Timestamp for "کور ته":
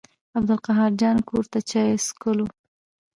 1.29-1.59